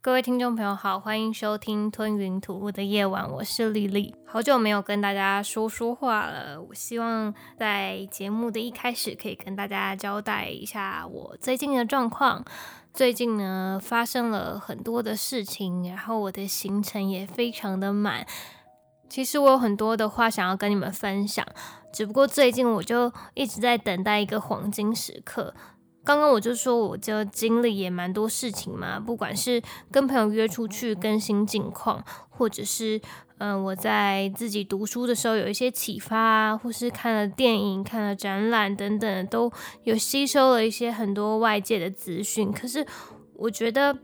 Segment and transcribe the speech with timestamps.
[0.00, 4.14] 各位听众朋友好，欢迎收听《吞云吐雾的夜晚》，我是丽丽。
[4.24, 12.44] 好久没有跟大家说说话了，我希望在节目的一开始可以跟大家交代一下我最近的状况。
[12.94, 18.24] 最近呢，发生了很多的事情，然后我的行程也非常的满。
[19.08, 21.44] 其实我有很多的话想要跟你们分享，
[21.92, 25.52] 只不过最近我就一直在等待一个黄金时刻。
[26.08, 29.60] 刚刚我就说，我就经历也蛮多事情嘛，不管是
[29.92, 32.98] 跟朋友约出去更新近况，或者是
[33.36, 39.52] 嗯我在自己读书的时候有一些启发啊，或是看了电影、看了展览等等，都
[39.84, 42.50] 有吸收了一些很多外界的资讯。
[42.50, 42.86] 可是
[43.34, 43.94] 我觉得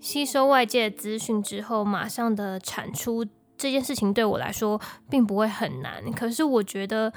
[0.00, 3.24] 吸收外界的资讯之后，马上的产出
[3.56, 6.12] 这件事情对我来说并不会很难。
[6.12, 7.10] 可是我觉得。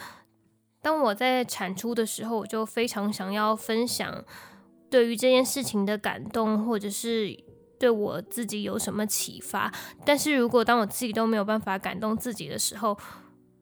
[0.82, 4.24] 当我在产出的时候，我就非常想要分享
[4.90, 7.38] 对于这件事情的感动，或者是
[7.78, 9.70] 对我自己有什么启发。
[10.06, 12.98] 但是如果当我自己都没有办法感动自己的时候，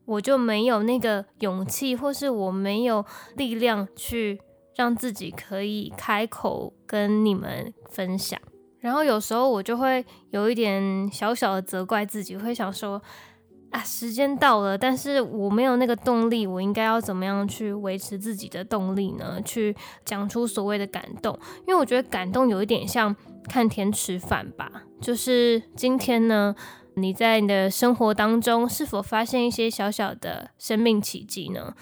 [0.05, 3.03] 我就没有那个勇气，或是我没有
[3.37, 4.39] 力量去
[4.75, 8.39] 让自己可以开口跟你们分享。
[8.79, 13.01] 然后有时候我就会有一点小小的责怪自己，会想说。
[13.71, 19.41] 啊，时间到了，但是我没有那个动力，我应该要怎么样去维持自己的动力呢？
[19.43, 23.13] 去讲出所谓的感动，因为我觉得感动有一点像
[23.49, 26.55] 看天吃饭吧，就是今天呢，
[26.95, 31.73] 你在你的生活当中是否发现一些小小的生命奇迹呢？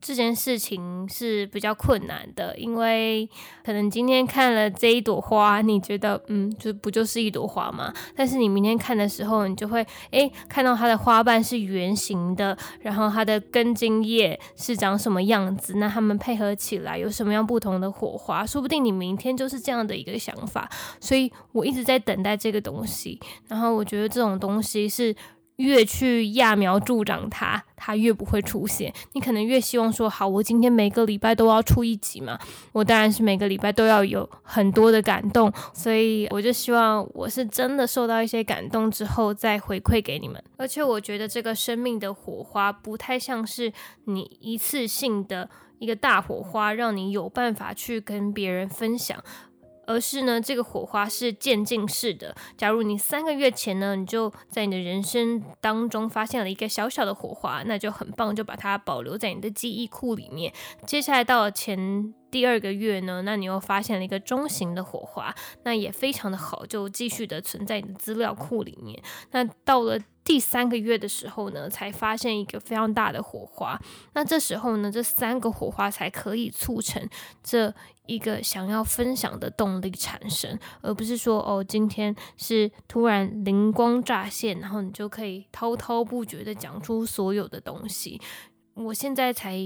[0.00, 3.28] 这件事情是比较困难的，因为
[3.64, 7.92] 可能今天看了这一朵花，你觉得嗯，就不就是一朵花吗？
[8.14, 15.74] 但是你明天看的时候，你就会诶看到它的花瓣是圆形的，然后它的根茎叶是长什么样子？
[15.76, 18.46] 那它们配合起来有什么样不同的火花？
[18.46, 20.70] 说不定你明天就是这样的一个想法。
[21.00, 25.14] 所以我一直在等待这个东西，然后我觉得这种东西是。
[25.58, 28.92] 越去揠苗助长它，它越不会出现。
[29.12, 32.38] 你可能越希望说，好，我今天每个礼拜都要出一集嘛。
[32.72, 40.42] 我当然是每个礼拜都要有很多的感动，所以我就希望我是真的受到一些感动之后再回馈给你们。
[40.56, 43.72] 而且我觉得这个生命的火花不太像是
[44.04, 49.22] 你一次性的一个大火花，让你有办法去跟别人分享。
[49.88, 52.36] 而是呢，这个火花是渐进式的。
[52.58, 60.52] 假如你三个月前呢，你就在你的人生当中发现了一个小小的火花，那就很棒，就把它保留在你的记忆库里面。
[60.86, 69.02] 接下来到了前第二个月呢，那你又发现了一个中型的火花，那也非常的好，就继续的存在你的资料库里面。
[69.30, 73.80] 那到了第三个月的时候呢，才发现一个非常大的火花。
[74.12, 77.02] 那这时候呢，这三个火花才可以促成
[77.42, 77.72] 这
[78.08, 88.20] 一个想要分享的动力产生，而不是说哦，今天是突然灵光乍现，然后你就可以滔滔不绝的讲出所有的东西。
[88.74, 89.56] 我现在才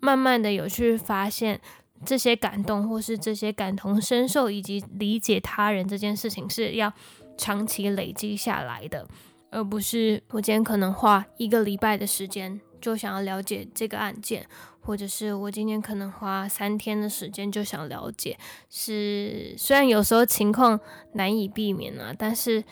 [0.00, 1.60] 慢慢的有去发现，
[2.04, 6.92] 这些感动或是这些感同身受以及理解他人这件事情是要
[7.36, 9.06] 长期累积下来的。
[9.50, 14.46] 而不是我今天可能花一个礼拜的时间就想要了解这个案件，
[14.84, 18.36] 或者是我今天可能花三天的时间就想了解。
[18.68, 20.78] 是虽然有时候情况
[21.12, 22.64] 难以避免啊，但是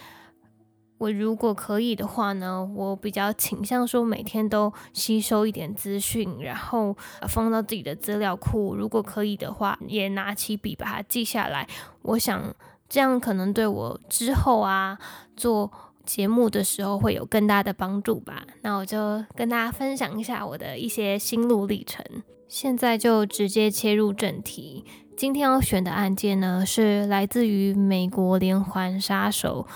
[0.99, 6.97] 我如果可以的话呢，我比较倾向说每天都吸收一点资讯，然后
[7.29, 8.75] 放到自己的资料库。
[8.75, 11.67] 如果可以的话，也拿起笔把它记下来。
[12.03, 12.55] 我想
[12.89, 14.99] 这样可能对我之后啊
[15.37, 15.71] 做。
[16.11, 18.45] 节目的时候会有更大的帮助吧？
[18.63, 22.05] 那我就跟大家分享一下我的一些心路历程。
[22.49, 24.85] 现在就直接切入正题。
[25.17, 29.69] 今天要选的案件呢，是来自于美国连环杀手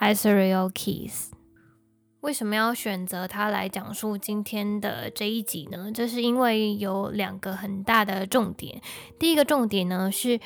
[0.00, 1.26] Israel Keys。
[2.20, 5.92] 为什么要选择他来讲述今天的这一集呢？
[5.92, 8.80] 这是因为有两个很大的重点。
[9.18, 10.40] 第一个重点呢是。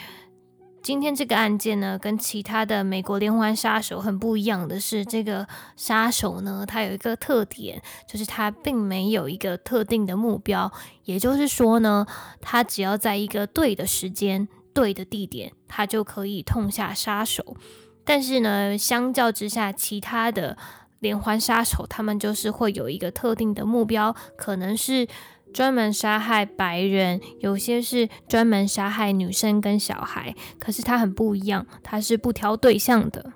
[0.82, 5.46] 今天这个案件呢，跟其他的美国连环杀手很不一样的是，这个
[5.76, 10.72] 杀手呢，他有一个特点，就是他并没有一个特定的目标。
[11.04, 12.06] 也就是说呢，
[12.40, 17.56] 他只要在一个对的时间、对的地点，他就可以痛下杀手。
[18.04, 20.56] 但是呢，相较之下，其他的
[21.00, 25.06] 连环杀手他们就是会有一个特定的目标，可能是
[25.52, 30.34] 专门杀害白人，有些是专门杀害女生跟小孩。
[30.58, 33.32] 可是他很不一样，他是不挑对象的。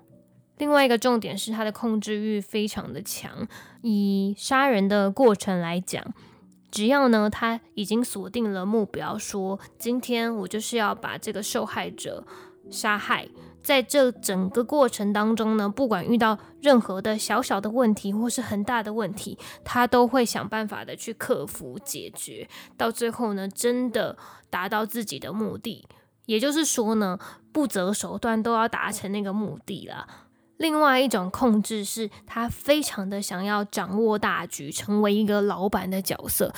[0.59, 3.47] 另外一个重点是他的控制欲非常的强，
[3.83, 6.15] 以杀人的过程来讲。
[6.71, 12.27] 只要呢，他已经锁定了目标，说今天我就是要把这个受害者
[12.71, 13.29] 杀害。
[13.65, 22.47] 在这整个过程当中呢，不管遇到任何的小小的问题或是很大的问题，他都会想办法的去克服解决。
[22.77, 24.19] 到最后呢，真的
[24.51, 25.89] 达到自己的目的，
[26.27, 27.19] 也就是说呢，
[27.51, 30.07] 不择手段都要达成那个目的了。
[30.59, 36.53] 另外一种控制是他非常的想要掌握大局，成为一个老板的角色。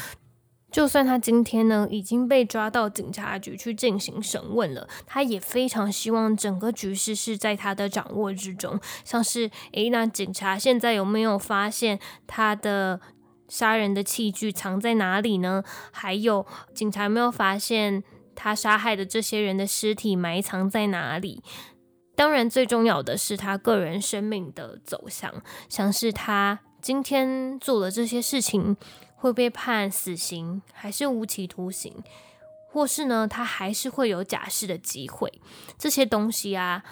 [0.76, 8.78] 就算他今天呢已经被抓到警察局去进行审问了，他也非常希望整个局势是在他的掌握之中。
[9.02, 13.00] 像是，诶，那警察现在有没有发现他的
[13.48, 15.64] 杀人的器具藏在哪里呢？
[15.92, 16.44] 还有，
[16.74, 21.42] 警察没有发现他杀害的这些人的尸体埋藏在哪里？
[22.14, 28.76] 当然，最重要的是他个人生命的走向，像是他今天做了这些事情
[29.16, 31.92] 会被判死刑，还是无期徒刑，
[32.70, 35.40] 或是呢，他还是会有假释的机会。
[35.76, 36.84] 这些东西啊，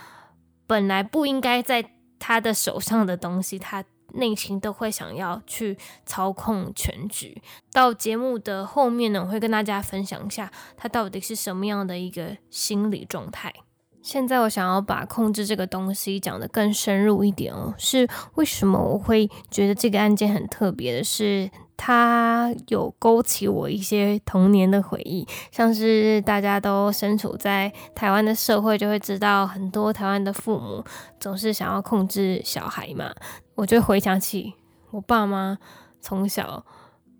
[0.66, 3.84] 本来不应该在他的手上的东西，他
[4.14, 5.76] 内心都会想要去
[6.06, 7.42] 操控全局。
[7.72, 13.52] 到节目的后面呢，我会跟大家分享一下他到底是什么样的一个心理状态。
[14.00, 21.02] 现在我想要把控制这个东西讲得更深入一点哦，是为什么我会觉得这个案件很特别的？
[21.02, 30.84] 是它有勾起我一些童年的回忆，像是大家都身处在台湾的社会，就会知道很多台湾的父母
[31.18, 33.12] 总是想要控制小孩嘛。
[33.54, 34.54] 我就回想起
[34.90, 35.58] 我爸妈
[36.00, 36.64] 从小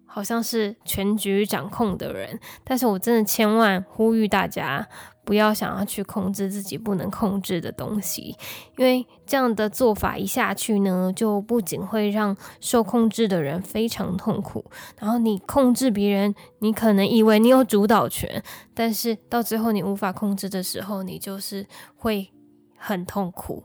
[0.06, 4.88] 好像是全局掌控的人，但是我真的千万呼吁大家。
[5.24, 8.36] 不要想要去控制自己不能控制的东西，
[8.76, 14.64] 因为这样的做法一下去呢，就不仅会让受控制的人非常痛苦，
[15.00, 18.42] 然后你控制别人，你可能以为你有主导权，
[18.74, 21.66] 但是到最后你无法控制的时候，你就是
[21.96, 22.30] 会
[22.76, 23.64] 很痛苦。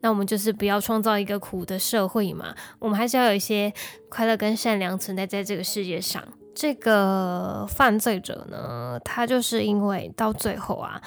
[0.00, 3.72] 那我们就是不要创造一个苦的社会嘛，我们还是要有一些
[4.08, 6.22] 快乐跟善良存在在这个世界上。
[6.54, 11.00] 这个犯罪者呢，他就是因为到最后啊，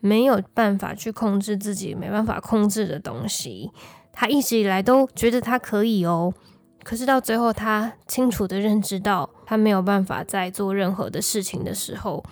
[0.00, 3.70] 没有办法去控制自己没办法控制的东西，
[4.12, 6.32] 他一直以来都觉得他可以哦，
[6.82, 12.24] 可是到最后，他清楚的认知到他没有办法再做任何的事情的时候，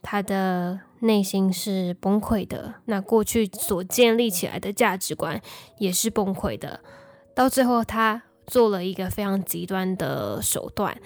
[0.00, 5.40] 他的内心是崩溃的，那过去所建立起来的价值观
[5.78, 6.80] 也是崩溃的，
[7.34, 10.96] 到最后，他做了一个非常极端的手段。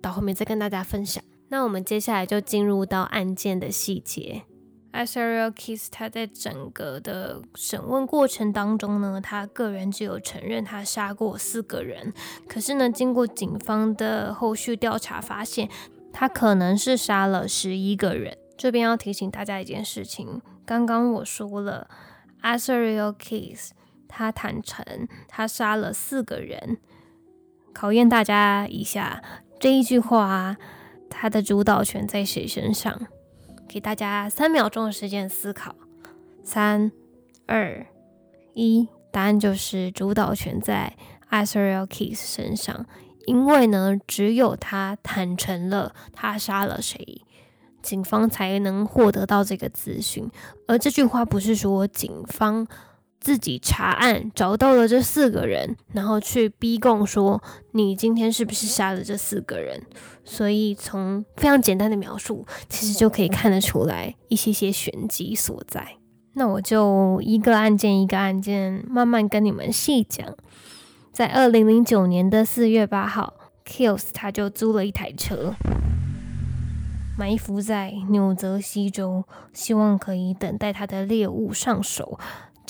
[0.00, 1.22] 到后面再跟大家分享。
[1.48, 4.42] 那我们接下来就进入到案件的细节。
[4.92, 12.12] a s a r i l Kiss 他在整个的审问过程当中呢，他个人只有承认他杀过四个人。
[12.48, 15.68] 可是呢，经过警方的后续调查，发现
[16.12, 18.36] 他可能是杀了十一个人。
[18.56, 21.88] 这边要提醒大家一件事情：刚刚我说了
[22.40, 23.70] a s a r i l Kiss
[24.08, 24.84] 他坦诚
[25.28, 26.78] 他杀了四个人，
[27.72, 29.22] 考验大家一下。
[29.60, 30.56] 这一句话，
[31.10, 32.98] 它的主导权在谁身上？
[33.68, 35.74] 给大家三秒钟的时间思考。
[36.42, 36.90] 三、
[37.44, 37.86] 二、
[38.54, 40.96] 一，答案就是主导权在
[41.28, 42.86] a s r i e l Keys 身上，
[43.26, 47.20] 因为呢，只有他坦诚了他杀了谁，
[47.82, 50.26] 警方才能获得到这个资讯。
[50.68, 52.66] 而这句话不是说警方。
[53.20, 59.82] 自己查案找到了这四个人，然后去逼供说你今天是不是杀了这四个人？
[60.24, 65.96] 所以从非常简单的描述，其实就可以看得出来一些些玄机所在。
[66.32, 70.34] 那我就一个案件一个案件慢慢跟你们细讲。
[71.12, 73.34] 在二零零九年的四月八号
[73.66, 75.54] ，Kills 他就租了一台车，
[77.18, 82.18] 埋伏在纽泽西州，希望可以等待他的猎物上手。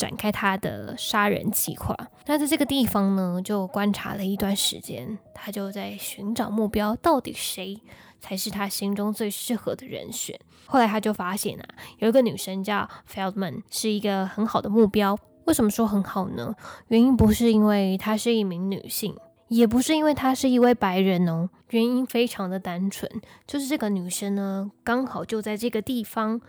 [0.01, 1.95] 展开他的杀人计划。
[2.25, 7.79] 那在这个地方呢，就观察了一段时间，他就在寻找目标，到底谁
[8.19, 10.41] 才是他心中最适合的人选。
[10.65, 11.65] 后来他就发现啊，
[11.99, 15.19] 有一个女生叫 Feldman，是一个很好的目标。
[15.45, 16.55] 为什么说很好呢？
[16.89, 19.15] 原因不是因为她是一名女性，
[19.49, 21.51] 也不是因为她是一位白人哦。
[21.71, 23.11] 原因非常的单纯，
[23.47, 26.41] 就是这个女生呢，刚好就在这个地方。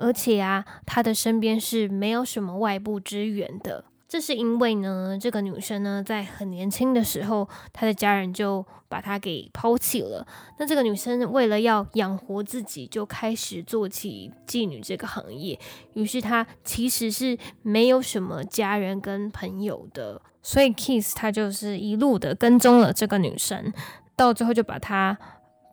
[0.00, 10.26] 而且啊，他的身边是没有什么外部支援的，这是因为呢，这个女生呢，在很年轻的时候，她的家人就把她给抛弃了。
[10.58, 15.58] 那这个女生为了要养活自己，就开始做起妓女这个行业。
[15.94, 23.72] 于是她其实是没有什么家人跟朋友的，所以 Kiss 他就是一路的跟踪了这个女生，
[24.14, 25.18] 到最后就把她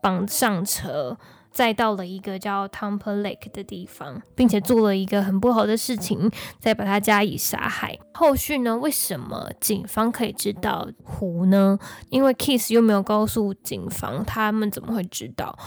[0.01, 1.17] 绑上车。
[1.53, 7.99] 再到了一个叫 Tomple Lake 的地方，并且做了一个很不好的事情，再把他加以杀害。
[8.15, 8.75] 后续呢？
[8.77, 11.77] 为什么警方可以知道湖呢？
[12.09, 15.57] 因为 Kiss 又没有告诉警方，他们怎么会知道？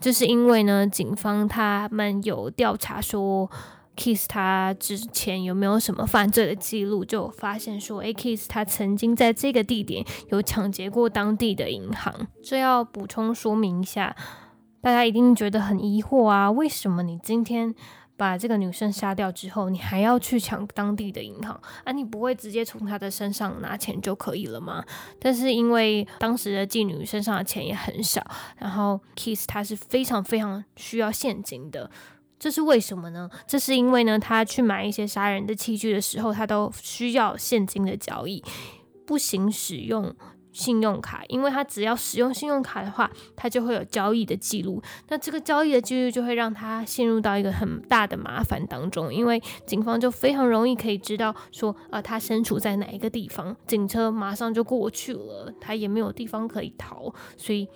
[0.00, 3.48] 就是因为呢，警方他们有调查说
[3.96, 12.12] ，Kiss 他之前有没有什么犯罪的记录，就发现说，诶 Kiss 他曾经在这个地点有抢劫过当地的银行。
[12.42, 14.16] 这要补充说明一下。
[14.80, 17.74] 大家一定觉得很疑惑啊，为什么你今天
[18.16, 21.92] 把这个女生杀掉之后，你还要去抢当地的银行啊？
[21.92, 24.84] 你不会直接从她的身上拿钱就可以了吗？
[25.18, 28.24] 但是因为当时的妓女身上的钱也很少，
[28.58, 31.90] 然后 Kiss 他是非常非常需要现金的，
[32.38, 33.28] 这是为什么呢？
[33.46, 38.42] 这是因为呢，他去买一些杀人的器具的时候，他都需要现金的交易，
[39.04, 40.14] 不行使用。
[40.56, 44.82] 信用卡，因为他只要使用信用卡的话，他就会有交易的记录。
[45.08, 57.12] 那这个交易的记录就会让他陷入到一个很大的麻烦当中，因为警方就非常容易可以知道说，呃，他身处在哪一个地方，警车马上就过去了，他也没有地方可以逃。
[57.36, 57.68] 所以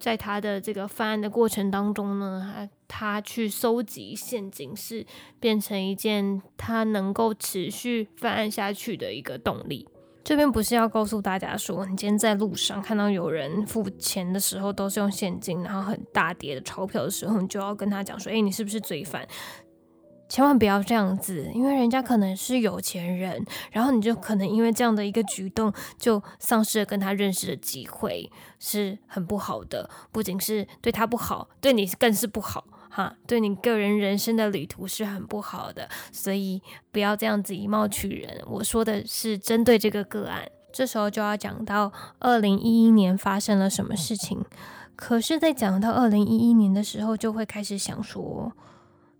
[0.00, 5.04] 在他的这个犯案的过程当中呢，他他去搜集陷阱是
[5.38, 9.86] 变成一件他能够持续犯案下去的一个动力。
[10.24, 19.26] 这边不是要告诉大家说，你今天在路上看到有人付钱的时候都是用现金，然后很大叠的钞票的时候，你就要跟他讲说，哎，你是不是罪犯？
[20.28, 29.90] 千万不要这样子，因为人家可能是有钱人，然后你就可能因为这样的一个举动，就丧失了跟他认识的机会，是很不好的。
[30.10, 32.64] 不仅是对他不好，对你更是不好。
[32.94, 38.42] 哈，对你个人人生的旅途是很不好的，所以不要这样子以貌取人。
[38.46, 44.44] 我说的是针对这个个案，这时候就要讲到二零一一年发生了什么事情。
[44.94, 48.52] 可是，在讲到二零一一年的时候，就会开始想说，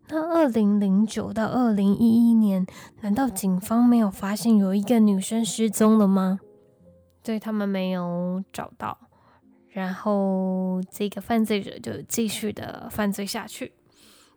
[0.08, 2.66] 那二零零九到二零一一年，
[3.00, 6.40] 难道警方没有发现有一个女生失踪了吗？
[7.22, 8.98] 对他们没有找到。
[9.72, 13.72] 然后这个犯罪者就继续的犯罪下去，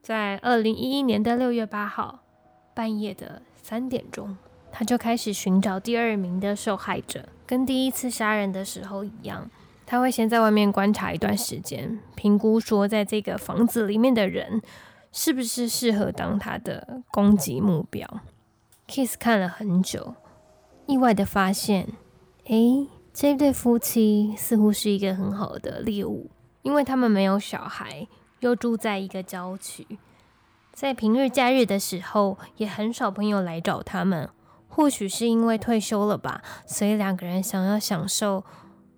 [0.01, 2.22] 在二零一一年的六月八号
[2.74, 4.38] 半夜的三点钟，
[4.72, 7.27] 他就开始寻找第二名的受害者。
[7.46, 9.51] 跟第一次杀人的时候一样，
[9.86, 14.62] 他会先在外面观察一段时间，评估说在这个房子里面的人
[15.12, 18.08] 是不是适合当他的攻击目标。
[18.88, 20.15] Kiss 看了很久，
[20.88, 21.89] 意外的发现，
[22.46, 22.88] 诶。
[23.17, 26.29] 这对夫妻似乎是一个很好的猎物，
[26.63, 28.05] 因为他们没有小孩，
[28.41, 29.88] 又住在一个郊区，
[30.74, 34.29] 在平日假日的时候也很少朋友来找他们。
[34.67, 38.43] 或许是因为退休了吧，所以两个人想要享受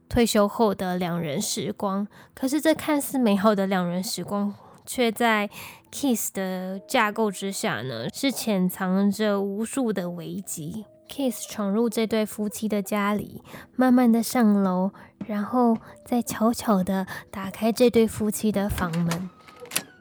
[0.10, 2.08] 退休后的两人时光。
[2.34, 4.52] 可是这看似美好的两人时光，
[4.84, 5.48] 却在
[5.92, 10.86] Kiss 的架构之下呢，是潜藏着无数的危机。
[11.08, 13.42] Kiss 闯入这对夫妻的家里，
[13.76, 14.92] 慢慢的上楼，
[15.26, 19.30] 然后再悄悄的打开这对夫妻的房门。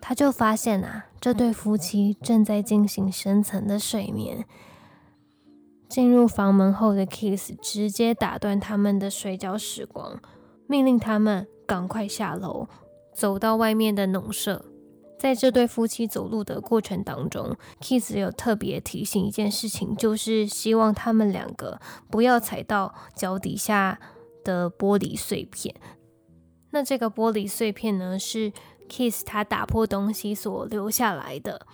[0.01, 4.45] 他就发现啊，这对夫妻正在进行深层的睡眠。
[5.89, 10.21] 进入房门后的 Kiss 直接打断他们的睡觉时光，
[10.67, 12.69] 命令他们赶快下楼，
[13.15, 14.65] 走到外面的农舍。
[15.19, 21.81] 在这对夫妻走路的过程当中，Kiss 有特别提醒一件事情，就是希望他们两个
[22.11, 23.99] 不要踩到脚底下
[24.45, 25.75] 的玻璃碎片。
[26.71, 28.53] 那这个玻璃碎片呢，是
[28.89, 31.67] Kiss 他打破东西所留下来的。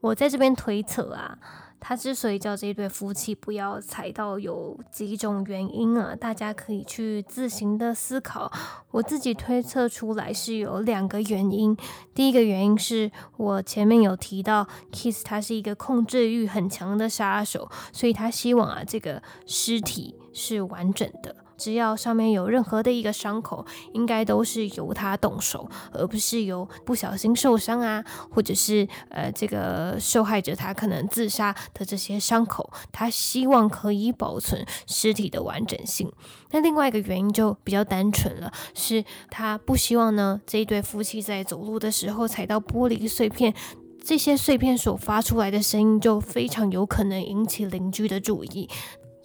[0.00, 1.38] 我在这边推测啊。
[1.80, 8.52] 他之所以叫这对夫妻不要踩到，有几种原因啊，大家可以去自行的思考。
[8.90, 11.76] 我自己推测出来是有两个原因。
[12.14, 21.34] 第一个原因是我前面有提到，Kiss 他是一个控制欲很强的杀手，所以他希望啊这个尸体是完整的。
[21.60, 36.10] 只要上面有任何的一个伤口，应该都是由他动手，而不是由不小心受伤啊，或者是呃这个受害者他可能自杀的这些伤口，他希望可以保存尸体的完整性。
[36.52, 43.54] 那另外一个原因就比较单纯了，是他不希望呢这一对夫妻在走路的时候踩到玻璃碎片，
[44.02, 48.68] 这些碎片所发出来的声音就非常有可能引起邻居的注意。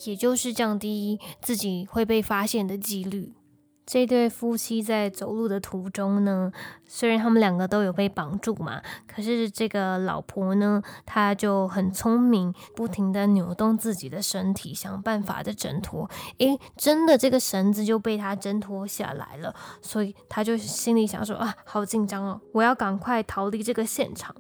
[0.04, 3.34] 也就是降低自己会被发现的几率。
[3.88, 6.52] 这对夫妻在走路的途中呢，
[6.88, 16.10] 虽然他们两个都有被绑住嘛，可是这个老婆呢，她就很聪明，不停的扭动自己的身体，想办法的挣脱。
[16.40, 24.36] 诶，真的这个绳子就被她挣脱下来了，所以她就心里想说啊，好紧张哦，我要赶快逃离这个现场。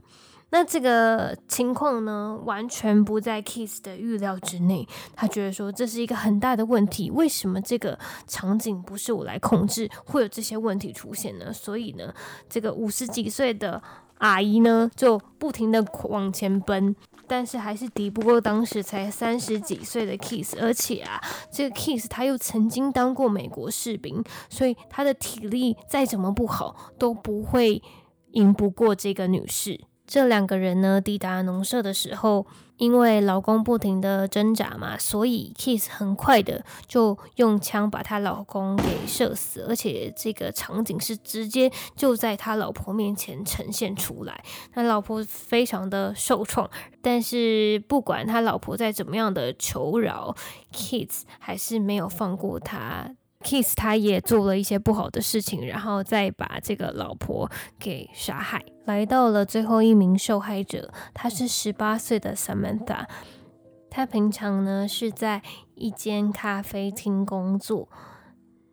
[0.55, 4.87] 那这个情况呢，完全不在 Kiss 的预料之内。
[5.13, 11.51] 他觉得说这是一个很大的问题，为什么这个场景不是我来控制，会有这些问题出现呢？
[11.51, 12.13] 所以呢，
[12.47, 13.83] 这个五十几岁的
[14.19, 16.95] 阿姨呢，就不停的往前奔，
[17.27, 20.55] 但是还是敌不过当时才三十几岁的 Kiss。
[20.61, 21.21] 而且啊，
[21.51, 27.83] 这个 Kiss 他又曾经当过美国士兵，所以他的体力再怎么不好，都不会
[28.31, 29.81] 赢不过这个女士。
[30.07, 32.45] 这两个人呢，抵达农舍的时候，
[32.77, 44.43] 因为老公不停的挣扎嘛，所以 Kiss 很快的就用枪把她老公给射死，而且这个场景是直接就在他老婆面前呈现出来。
[44.71, 46.69] 他老婆非常的受创，
[47.01, 50.35] 但是不管他老婆再怎么样的求饶
[50.71, 53.15] ，Kiss 还是没有放过他。
[53.45, 57.47] Kiss 他也做了一些不好的事情，然后再把这个老婆
[57.77, 58.65] 给杀害。
[58.85, 63.05] 来到了最后一名受害者，他是十八岁的 Samantha。
[63.91, 65.43] 他平常呢是在
[65.75, 67.87] 一间咖啡厅工作。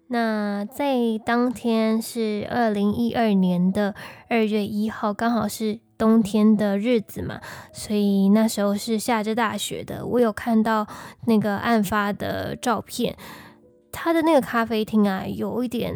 [0.08, 3.94] 那在当天是二零一二年的
[4.28, 7.40] 二月一号，刚好是冬天的日子嘛，
[7.72, 10.04] 所以那时候是下着大雪的。
[10.06, 10.86] 我有看到
[11.26, 13.16] 那个案发的照片。
[14.04, 15.94] 他的那个咖啡厅啊，有一点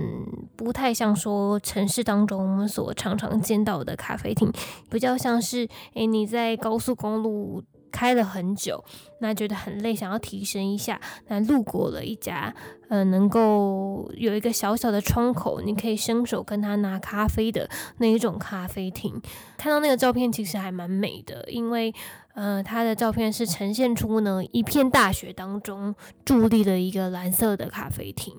[0.55, 4.49] 不太像说城市当中我们所常常见到的咖啡厅，
[4.89, 7.61] 比较像是诶你在高速公路
[7.91, 8.85] 开了很久，
[9.21, 12.55] 那觉得很累，想要提神一下，那路过了一家，
[12.89, 19.21] 呃，能够有一个小小的窗口，你可以伸手跟他拿咖啡的那一种咖啡厅。
[19.59, 21.92] 看到那个照片，其实还蛮美的，因为。
[22.37, 28.35] 呃，他的照片是呈现出呢一片大雪当中伫立的一个蓝色的咖啡厅，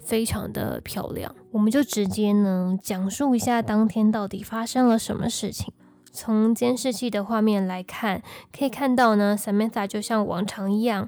[0.00, 1.34] 非常的漂亮。
[1.50, 5.70] 我们就直接呢讲述一下当天到底发生了什么事情。
[6.10, 8.22] 从监视器的画面来看，
[8.58, 11.06] 可以看到呢，Samantha 就像往常一样，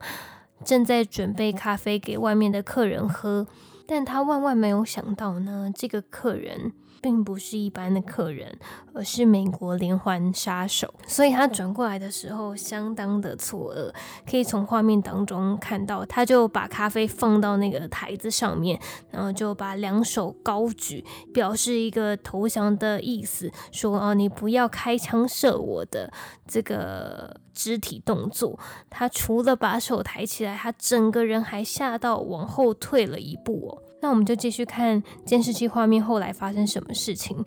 [0.63, 3.47] 正在准备咖啡给外面的客人喝，
[3.87, 6.73] 但他万万没有想到呢，这个客人。
[7.05, 8.59] 并不是一般的客人，
[8.95, 10.95] 而是美国连环杀手。
[11.07, 13.93] 所以他转过来的时候相当的错愕，
[14.27, 26.11] 可以从画面当中看到，他就把咖啡放到那个台子上面，然后就把两手高举，表示一个投降的意思，说：“哦，你不要开枪射我的
[26.47, 33.84] 这个肢体动作。”他除了把手抬起来，他整个人还吓到往后退了一步哦。
[34.05, 37.43] 那我们就继续看监视器画面，后来发生什么事情？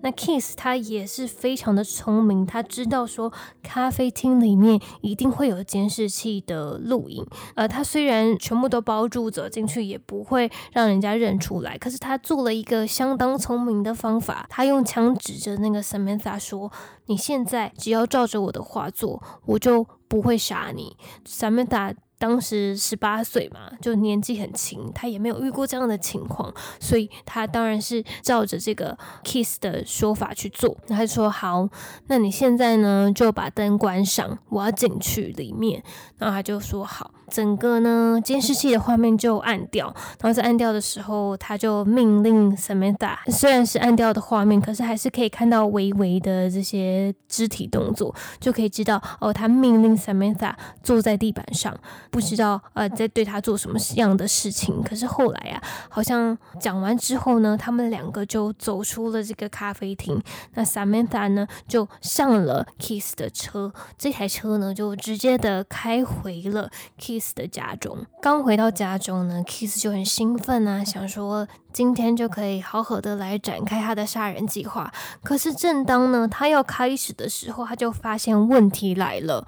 [0.00, 3.30] 那 Kiss 他也是非常的聪明，他知道说
[3.62, 16.72] 咖啡厅里面一定会有监视器的录影，呃，他虽然全部都包住走进去，也不会让人家认出来，可是他做了一个相当聪明的方法，他用枪指着那个 Samantha 说
[17.04, 20.96] ：“你现在只要照着我的话做，我就不会杀你。”
[21.28, 21.94] Samantha。
[22.18, 30.76] 当时十八岁嘛，就年纪很轻，他也没有遇过这样的情况，所以他当然是照着这个 Kiss 的说法去做。
[30.88, 31.68] 他就说：“好，
[32.08, 35.82] 那你现在呢就把灯关上，我要进去里面。”
[36.18, 39.86] 然后他就说：“好。”整个呢监视器的画面就暗掉，
[40.20, 51.78] 然后在暗掉的时候，他就命令 Samantha，虽然是暗掉的画面，可是还是可以看到微微的这些肢体动作，就可以知道哦，他命令 Samantha 坐在地板上，
[52.10, 54.82] 不知道呃在对他做什么样的事情。
[54.82, 60.18] 可是后来啊，好像讲完之后呢，他们两个就走出了这个咖啡厅，
[60.54, 67.17] 那 Samantha 呢就上了 Kiss 的车，这台车呢就直接的开回了 Kiss。
[67.18, 74.92] Kiss 的家中，刚回到家中呢，Kiss 就很兴奋啊，想说今天就可以好好的来展开他的杀人计划。
[75.24, 79.44] 可是正当呢他要开始的时候，他就发现问题来了。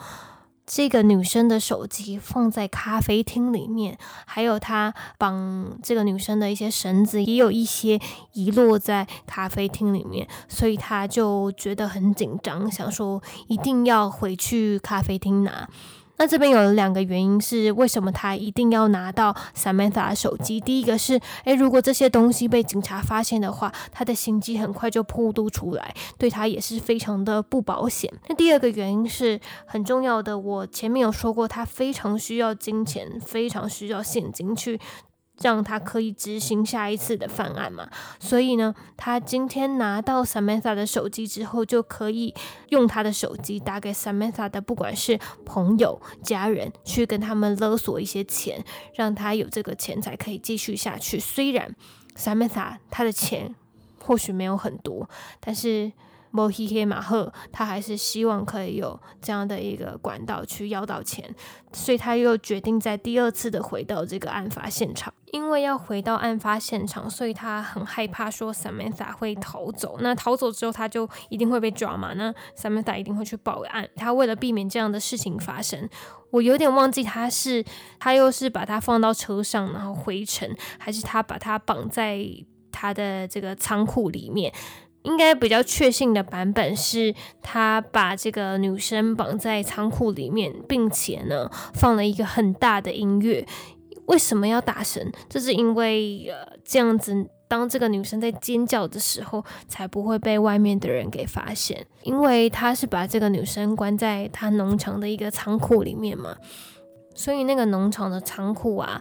[0.67, 8.01] 这个女生的手机放在咖啡厅里面，还有他绑这个女生的一些绳子，也有一些
[8.33, 15.69] 遗落在咖啡厅里面，所以他就觉得很紧张，想说一定要回去咖啡厅拿。
[16.21, 20.61] 那这边有两个原因是为什么他一定要拿到 Samantha 的手机。
[20.61, 28.13] 第一个是，诶，如果这些东西被警察发现的话，他的心机很快就暴露出来，对他也是非常的不保险。
[28.29, 34.79] 那第二个原因是很重要的，我前面有说过，他非常需要金钱，非常需要现金去。
[35.43, 37.89] 让他可以执行下一次的犯案嘛？
[38.19, 42.35] 所以呢，他今天拿到 Samantha 的手机之后，就可以
[42.69, 51.19] 用他的手机打给 Samantha 的，不管是朋友、家人，去跟他们勒索一些钱，让他有这个钱才可以继续下去。
[51.19, 51.75] 虽然
[52.17, 53.55] Samantha 他的钱
[54.05, 55.09] 或许没有很多，
[55.41, 55.93] 但是。
[56.31, 61.35] 莫黑黑马赫，他还是希望可以有这样的一个管道去要到钱，
[61.73, 65.13] 所以他又决定在第二次的回到这个案发现场。
[65.33, 69.97] 因为要回到案发现场，所以他很害怕说 samsa 会逃走。
[70.01, 72.13] 那逃走之后，他就一定会被抓嘛？
[72.15, 73.89] 那 samsa 一定会去报案。
[73.95, 75.89] 他为了避免这样的事情发生，
[76.31, 77.65] 我有点忘记他是
[78.01, 82.27] 他又是把他放到车上然后回程，还是他把他绑在
[82.73, 84.53] 他的这个仓库里面。
[85.03, 93.47] 应该比较确信的版本是，他把这个女生绑在仓库里面，并且呢放了一个很大的音乐。
[94.07, 95.11] 为什么要打声？
[95.29, 101.87] 这是因为呃这样子，当这个女生在尖叫的时候，才不会被外面的人给发现。
[102.03, 106.37] 因为他是把这个女生关在他农场的一个仓库里面嘛，
[107.15, 109.01] 所以那个农场的仓库啊。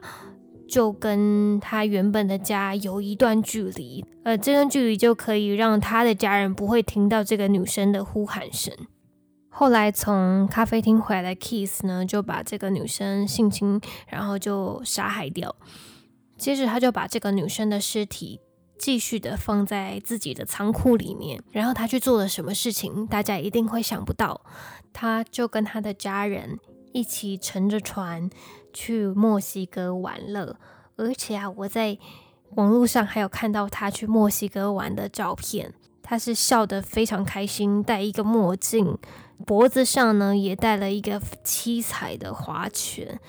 [0.70, 8.74] 就跟他原本的家有一段距离，呃，这段距离就可以让他的家人不会听到这个女生的呼喊声。
[9.50, 15.56] 后来从咖啡厅回来 Kiss 呢，就把这个女生性侵，然后就杀害掉。
[16.38, 18.40] 接着他就把这个女生的尸体
[18.78, 21.44] 继续的放在自己的仓库里面。
[21.52, 24.40] 然后他去做了什么事情，大家一定会想不到。
[24.94, 26.60] 他就跟他的家人
[26.94, 28.30] 一起乘着船。
[28.74, 30.58] 去墨西哥玩了，
[30.96, 31.98] 而且啊，我在
[32.56, 35.74] 网络上还有看到他去墨西哥玩的照片。
[36.02, 38.98] 他是笑得非常开心，戴一个墨镜，
[39.46, 43.20] 脖子上呢也戴了一个七彩的花圈。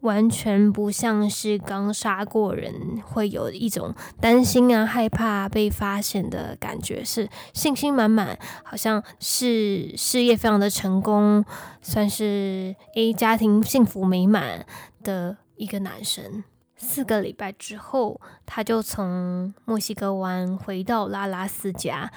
[0.00, 11.44] 完全不像是刚杀过人会有一种担心啊、害怕被发现的感觉，是信心满满，好像是事业非常的成功，
[11.82, 14.64] 算是 A 家庭幸福美满
[15.02, 16.44] 的一个男生。
[16.76, 22.10] 四个礼拜之后，他就从墨西哥湾回到拉拉斯家。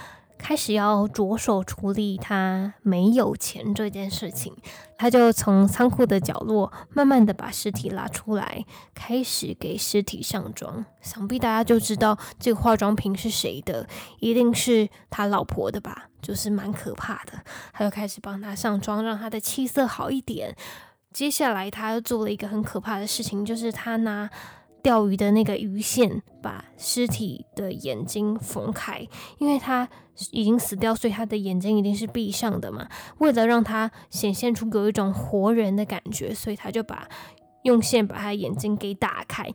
[0.43, 4.53] 开始要着手处理他没有钱这件事情，
[4.97, 10.85] 他就从仓库的角落慢慢的把尸体拉出来，开始给尸体上妆。
[10.99, 13.87] 想必大家就知道这个化妆品是谁的，
[14.19, 16.09] 一定是他老婆的吧？
[16.21, 17.41] 就是蛮可怕的。
[17.71, 20.53] 他就开始帮他上妆，让他的气色好一点。
[21.13, 24.29] 接下来他又做了一个很可怕的事情，就是他拿。
[24.83, 29.07] 钓鱼的那个鱼线把尸体的眼睛缝开，
[29.39, 29.89] 因为他
[30.31, 32.87] 已经死掉，所以他的眼睛一定是闭上的嘛。
[33.19, 37.07] 为了让他显现出有一种活人的感觉，所以他就把
[37.63, 39.49] 用线把他眼睛给打开。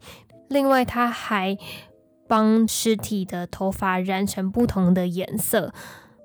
[0.48, 1.56] 另外，他还
[2.26, 5.72] 帮尸体的头发染成不同的颜色。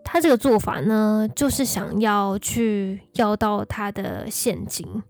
[0.05, 5.03] 他这个做法呢，就是想要去要到他的现金。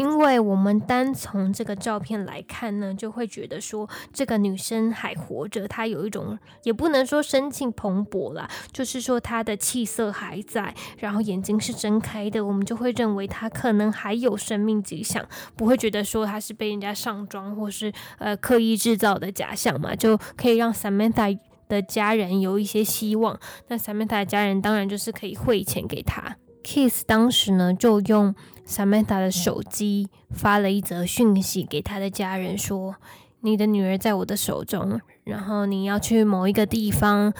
[0.00, 15.22] 因为我们单从这个照片来看呢，就会觉得说这个女生还活着，她有一种也不能说生气蓬勃啦，就是说她的气色还在，然后眼睛是睁开的，我们就会认为她可能还有生命迹象，
[15.54, 23.38] 不会觉得说她是被人家上妆或是呃刻意制造的假象嘛，就可以让 Samantha 的家人有一些希望。
[23.68, 26.36] 那 Samantha 的家人当然就是可以汇钱给她。
[26.62, 28.34] Kiss 当时呢就用。
[28.70, 32.94] Samantha 的手机发了一则讯息给他的家人，说
[33.42, 37.34] ：“你的女儿在我的手中，然后你要去某一个地方，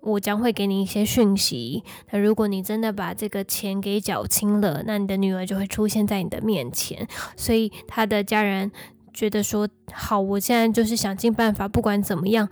[0.00, 1.82] 我将会给你一些讯息。
[2.12, 8.70] 那如果你真的把这个钱给缴清了，那你的女儿就会出现在你的面前。”所以他的家人
[9.12, 12.48] 觉得说：“好，我现在就是想尽办法，不管怎么样，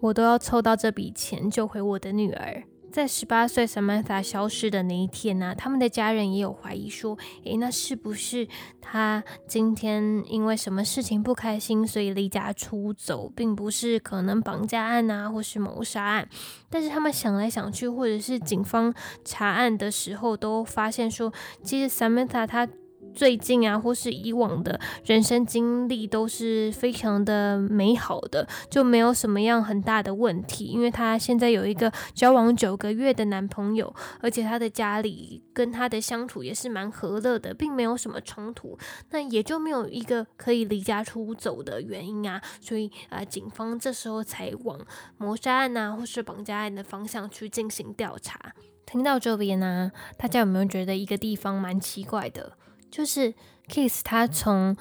[0.00, 8.46] 我都要凑到这笔钱救回我的女儿。”在十八岁 Samantha 消失的那一天呢，他们的家人也有怀疑说，诶，那是不是
[8.82, 16.28] 他今天因为什么事情不开心，所以离家出走，并不是可能绑架案啊，或是谋杀案？
[16.68, 18.92] 但是他们想来想去，或者是警方
[19.24, 22.68] 查案的时候，都发现说，其实 Samantha 他
[23.14, 30.64] 最近啊，或是以往的人生经历都是非常的美好的，就没有什么样很大的问题。
[30.64, 38.78] 因为她现在有一个交往九个月的男朋友，而且她的家里跟她的相处也是蛮和乐的，并没有什么冲突，
[39.10, 42.40] 那也就没有一个可以离家出走的原因啊。
[42.60, 44.78] 所以啊，警方这时候才往
[45.18, 48.54] 谋杀案啊，或是绑架案的方向去进行调查。
[48.84, 52.56] 听到这边呢，大家有没有觉得一个地方蛮奇怪的？
[52.92, 53.32] 就是
[53.68, 54.76] Kiss 他从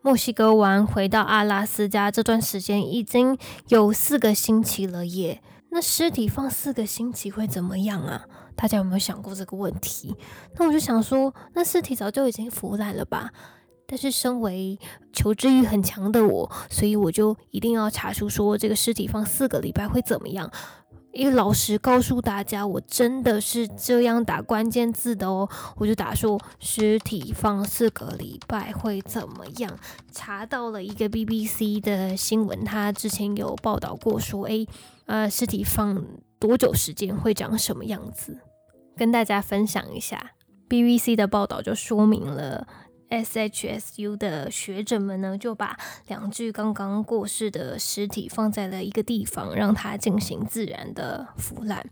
[0.00, 3.36] 墨西哥湾回到阿拉斯加这段时间已经
[3.68, 5.42] 有四个星期了耶。
[5.70, 8.24] 那尸体放四个星期会怎么样啊？
[8.56, 10.16] 大家有没有想过这个问题？
[10.56, 13.30] 那我就想说，那尸体早就已经腐烂了吧？
[13.86, 14.78] 但是身为
[15.12, 20.50] 求知欲很强的我，所以我就一定要查出说这个尸体放四个礼拜会怎么样。
[21.12, 29.78] 因为老实告诉大家，我真的是这样打关键字的哦，我就打说尸体放四个礼拜会怎么样？
[30.10, 34.66] 查到了一个 BBC 的新闻，他之前有报道过说，诶，
[35.06, 36.02] 呃，尸体放
[36.38, 38.38] 多久时间会长什么样子？
[38.96, 40.32] 跟大家分享一下
[40.68, 42.66] ，BBC 的报道就说明了。
[43.12, 51.84] SHSU 的学者们呢，就把两具刚刚过世的尸体放在了一个地方，让它进行自然的腐烂。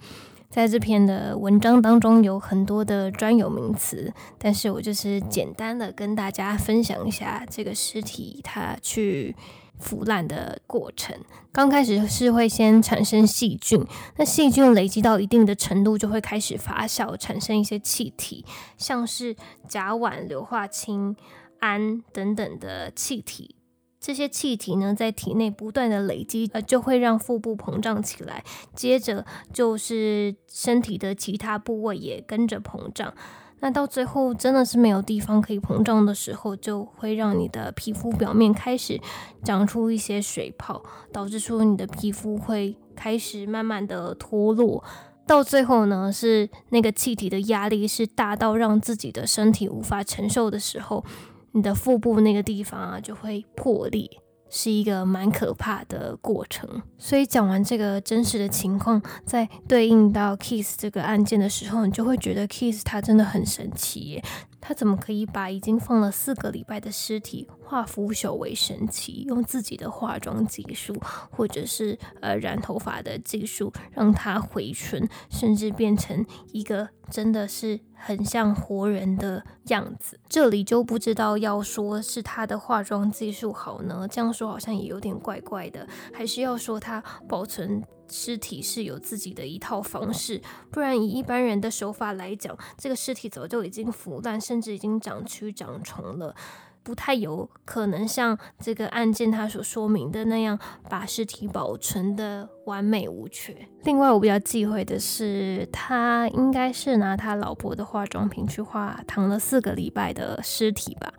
[0.48, 9.36] 在这篇的文章当中，有很多的专有名词，但是我就是简单的跟大家分享一下这个尸体它去。
[9.80, 11.16] 腐烂的过程，
[11.50, 13.84] 刚开始是会先产生细菌，
[14.16, 18.44] 那细菌累积到一定的程度，就会开始发酵，产生一些气体，
[18.76, 19.34] 像是
[19.66, 21.16] 甲烷、硫化氢、
[21.58, 23.56] 氨等等的气体。
[23.98, 28.42] 这些气体呢，在体内不断的累积，呃，就会让腹部膨胀起来，
[28.74, 33.12] 接着就是身体的其他部位也跟着膨胀。
[33.60, 39.00] 那到最后真的是没有地方可以膨胀的时候，就会让你的皮肤表面开始
[39.44, 44.82] 长出一些水泡，导致说你的皮肤会开始慢慢的脱落。
[45.26, 51.04] 到最后呢，是那个气体的压力是大到让自己的身体无法承受的时候，
[51.52, 54.08] 你的腹部那个地方啊就会破裂。
[54.50, 64.24] 是一个蛮可怕的过程，所以讲完这个真实的情况，在对应到 Kiss 这个案件的时候，你就会觉得 Kiss 它真的很神奇耶。
[64.60, 69.24] 他怎么可以把已经放了四个礼拜的尸体化腐朽为神奇？
[69.26, 70.94] 用自己的化妆技术，
[71.30, 80.20] 或者是呃染头发的技术，让它回春，甚至变成一个真的是很像活人的样子。
[80.28, 84.06] 这里就不知道要说是他的化妆技术好呢？
[84.10, 87.82] 这样说好像也有点怪怪的，还是要说他保存？
[88.10, 96.34] 尸体是有自己的一套方式，不然以一般人的手法来讲，这个尸体早就已经腐烂，甚至已经长蛆长虫了，
[96.82, 103.56] 不太有可能像这个案件他所说明的那样，把尸体保存的完美无缺。
[103.84, 111.12] 另外，我比较忌讳的是，他应该是拿他老婆的化妆品去化躺了四个礼拜的尸体吧。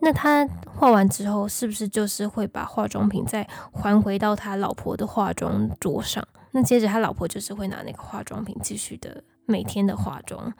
[0.00, 6.26] 那他画完之后，是不是就是会把化妆品再还回到他老婆的化妆桌上？
[6.52, 10.52] 那接着他老婆就是会拿那个化妆品继续的每天的化妆，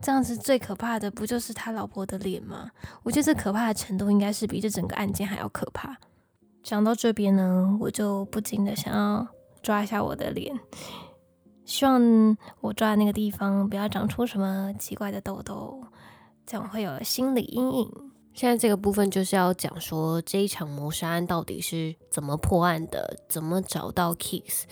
[0.00, 2.70] 这样子最可怕的不就是他老婆的脸吗？
[3.02, 5.96] 我觉得这可怕的程度应该是比这整个案件还要可怕。
[6.62, 9.26] 讲到这边呢，我就不禁的想要
[9.62, 10.58] 抓一下我的脸，
[11.64, 15.82] 希望我抓的那个地方不要长出什么奇怪的痘痘，
[16.46, 18.05] 这样会有心理阴影。
[18.36, 24.66] 现在这个部分就是要讲说这一场谋杀案到底是怎么破案的，怎么找到 Kiss。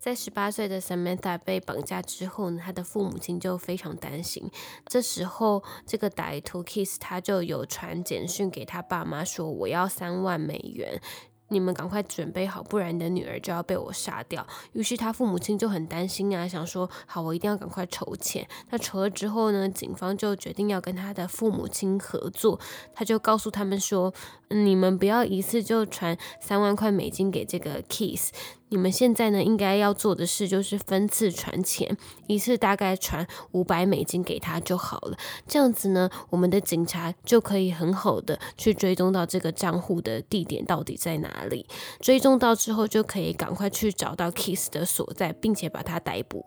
[0.00, 4.50] 在十八岁的 Samantha 被绑架之后呢，他的父母亲就非常担心。
[4.86, 11.00] 这时候，这个歹徒 Kiss 他就有传简讯给他爸妈说：“我要三万美元。”
[11.48, 14.46] 你们赶快准备好，不然你的女儿就要被我杀掉。
[14.72, 18.46] 于是他父母亲就很担心啊，想说好，我一定要赶快筹钱。
[18.70, 22.60] 那筹了之后呢，警方就决定要跟他的父母亲合作。
[22.94, 24.12] 他就告诉他们说，
[24.48, 28.32] 你们不要一次就传三万块美金给这个 Kiss。
[28.70, 35.16] 你们现在呢，应该要做的事就是分次传钱，一次大概传五百美金给他就好了。
[35.46, 41.66] 这样子呢，我们的警察就可以很好的去追踪到这个账户的地点到底在哪里。
[42.00, 46.44] 追踪到之后，就可以赶快去找到 Kiss 的所在，并且把他逮捕，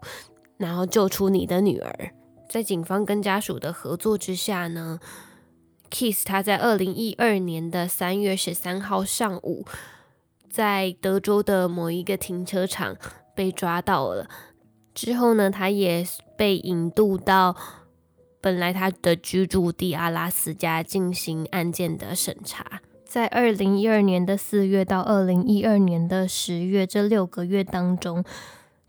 [0.58, 2.12] 然后救出你的女儿。
[2.48, 5.00] 在警方跟家属的合作之下呢
[5.90, 9.66] ，Kiss 他在二零一二年的三月十三号上午。
[10.52, 12.98] 在德州的某一个停车场
[13.34, 14.28] 被抓到了
[14.94, 16.06] 之后呢，他也
[16.38, 17.56] 被引渡到
[18.42, 22.82] 本来他的居住地阿拉斯加进行案件的审查。
[23.06, 28.24] 在二零一二年的四月到二零一二年的十月这六个月当中，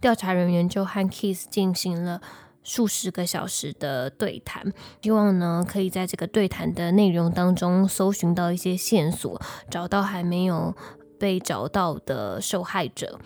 [0.01, 2.20] 调查人员就和 Kiss 进行了
[2.62, 4.72] 数十个小时的对谈，
[5.03, 10.75] 希望呢可以在这个对谈的内容当中搜寻到一些线索，找到还没有
[11.23, 13.21] 被找到的受害者。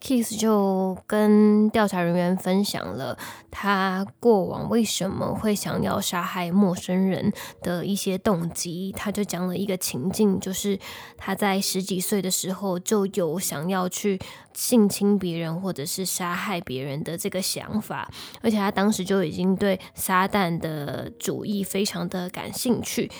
[0.00, 3.18] Kiss 就跟调查人员分享了
[3.50, 7.32] 他过往为什么会想要杀害陌生人
[7.62, 8.94] 的一些动机。
[8.96, 10.78] 他就讲了一个情境，就是
[11.16, 14.20] 他在十几岁的时候就有想要去
[14.54, 18.08] 性侵别人或者是杀害别人的这个想法，
[18.40, 23.10] 而且他当时就已经对撒旦的主义非常的感兴趣。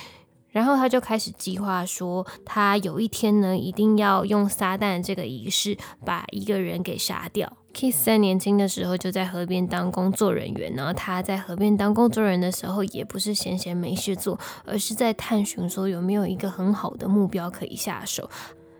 [0.58, 7.56] 然后他就开始计划说，他有一天呢，一定要用撒旦这个仪式把一个人给杀掉。
[7.72, 18.28] Kiss 在年轻的时候就在河边当工作人员，然后他在河边当工作人员的时候，也不是闲闲没事做，而是在探寻说有没有一个很好的目标可以下手。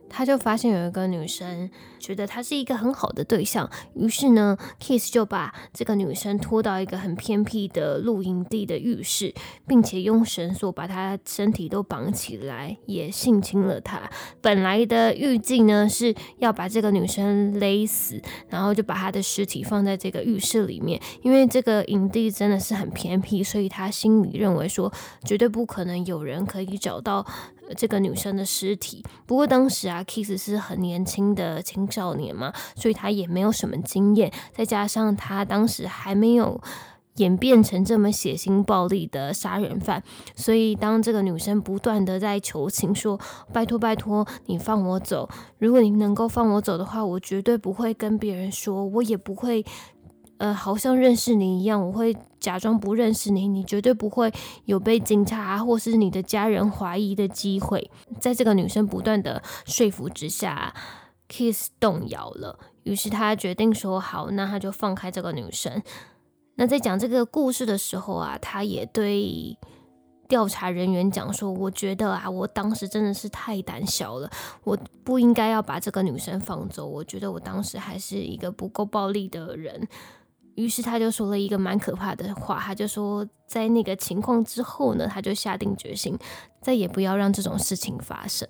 [0.09, 9.35] 他就发现有一个女生觉得他是一个很好的对象，于是呢，Kiss 就把这个女生拖到一个很偏僻的露营地的浴室，
[9.67, 14.11] 并且用绳索把她身体都绑起来，也性侵了她。
[14.41, 21.01] 本来的预计呢是要把这个女生勒死，然后就把她的尸体放在这个浴室里面。
[21.23, 24.93] 因为这个营地真的是很偏僻，所以他心里认为说
[25.25, 27.27] 绝对不可能有人可以找到。
[27.77, 29.05] 这个女生的尸体。
[29.27, 34.33] 不过当时啊，Kiss 是很年轻的青少年嘛，所以他也没有什么经验。
[34.53, 36.61] 再加上他当时还没有
[37.17, 40.03] 演变成这么血腥暴力的杀人犯，
[40.37, 43.19] 所以当这个女生不断的在求情说
[43.53, 45.29] ：“拜托拜托，你放我走！
[45.59, 49.65] 如果你能够放我走的话，我绝对不会跟别人说，我也不会。”
[50.39, 54.33] 呃，好像认识你一样，我会假装不认识你，你绝对不会
[54.65, 57.91] 有被警察或是你的家人怀疑的机会。
[58.21, 60.75] 在这个女生不断的说服之下
[61.29, 65.83] ，Kiss 动摇了，于是他决定说好，那他就放开这个女生。
[66.57, 69.57] 那在讲这个故事的时候啊，他也对
[70.29, 74.29] 调查人员讲说，我觉得啊，我当时真的是太胆小了，
[74.65, 79.87] 我不应该要把这个女生放走，我觉得我当时还是一个不够暴力的人。
[80.59, 86.19] 于是他就说了一个蛮可怕的话，他就说，在那个情况之后呢，他就下定决心，
[86.61, 88.49] 再也不要让这种事情发生。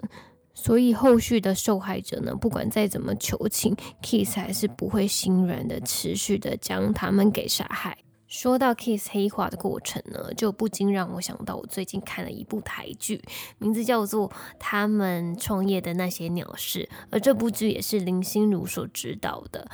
[0.55, 7.99] 所以后续的受害者呢，不管再怎么求情，Kiss 还是不会心软的，持续的将他们给杀害。
[8.27, 13.23] 说到 Kiss 黑化的过程呢，就不禁让我想到我最近看了一部台剧，
[13.59, 19.69] 名字叫做《他们创业的那些鸟事》，而这部剧也是林心如所指导的。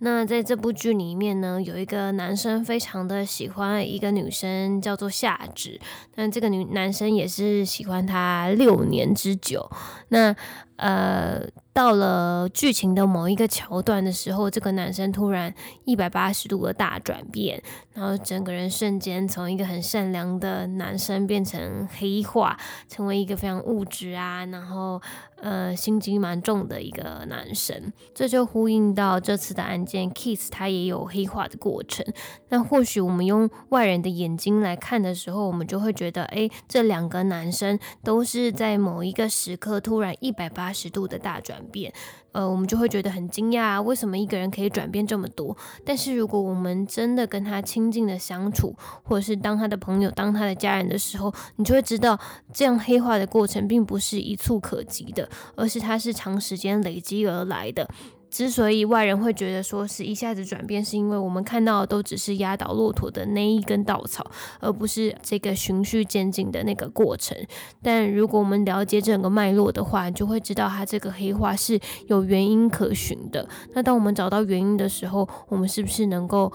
[0.00, 5.80] 那在这部剧里面呢，有一个男生非常的喜欢一个女生，叫做夏芷。
[6.14, 9.70] 那这个女男生也是喜欢她六年之久。
[10.08, 10.34] 那
[10.76, 15.52] 呃，到了剧情的某一个桥段的时候，这个男生突然
[15.84, 17.60] 一百八十度的大转变，
[17.92, 22.56] 然后整个人瞬间从一个很善良的男生变成黑化，
[22.88, 25.02] 成为一个非常物质啊，然后
[25.42, 27.92] 呃心机蛮重的一个男生。
[28.14, 32.06] 这就呼应到这次的案件，Kiss 他也有黑化的过程。
[32.48, 40.72] 那或许我们用外人的眼睛来看的时候，我们就会觉得，哎，这两个男生都是在某一个时刻突然一百八。
[40.78, 41.92] 十度的大转变，
[42.38, 45.56] 呃，我们就会觉得很惊讶，为什么一个人可以转变这么多？
[45.84, 48.72] 但是如果我们真的跟他亲近的相处，
[49.02, 52.16] 或者是当他的朋友、当他的家人的时候，你就会知道，
[52.52, 57.90] 这样黑化的过程并不是一蹴可及的，而是它是长时间累积而来的。
[58.30, 67.36] 之所以外人会觉得说是一下子转变，是因为我们看到的都只是压倒骆驼的那一根稻草，而不是这个循序渐进的那个过程。
[67.82, 73.48] 但如果我们了解整个脉络的话，你就会知道它这个黑化是有原因可循的。
[73.72, 76.52] 那当我们找到原因的时候，我们是不是能够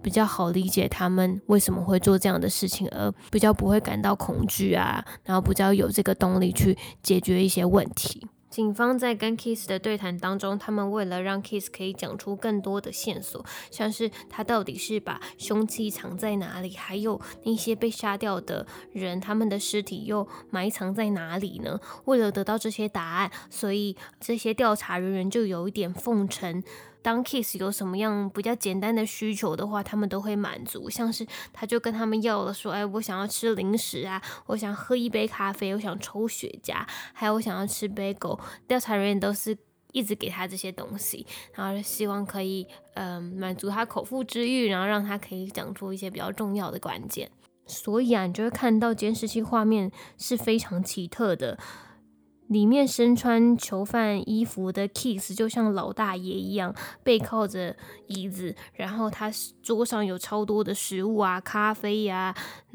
[0.00, 5.04] 比较好理解他们为什么会做这样的事情，而比较不会感到恐惧啊？
[5.24, 8.26] 然后比较有这个动力去解决一些问题。
[8.58, 21.78] 警方在跟 Kiss 的对谈当中，他们为了让 Kiss 可以讲出更多的线索，像是他到底是把凶器藏在哪里，还有那些被杀掉的人，他们的尸体又埋藏在哪里呢？
[22.06, 26.60] 为了得到这些答案，所以这些调查人员就有一点奉承。
[27.08, 30.90] 当 Kiss 有什么样比较简单的需求的话，他们都会满足。
[30.90, 39.56] 像是他就跟他们要了说：“哎，我想要吃零食啊，我想喝一杯咖啡，我想抽雪茄，还有我想要吃 bagel。”调查人员都是
[39.92, 47.30] 一直给他这些东西，然后希望可以嗯满足他口腹之欲，然后让他可以讲出一些比较重要的关键。
[47.66, 51.58] 所以啊，你就会看到监视器画面是非常奇特的。
[52.48, 57.76] 里面身穿囚犯衣服的 Kiss 就像老大爷一样，背靠着
[58.06, 59.30] 椅子，然后他
[59.62, 62.34] 桌上有超多的食物啊，咖啡呀、